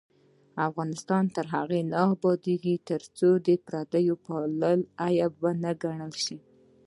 افغانستان 0.67 1.23
تر 1.35 1.45
هغو 1.55 1.79
نه 1.91 1.97
ابادیږي، 2.13 2.75
ترڅو 2.89 3.29
پردی 3.65 4.13
پالنه 4.25 4.71
عیب 5.05 5.33
ونه 5.43 5.71
ګڼل 5.83 6.13
شي. 6.23 6.37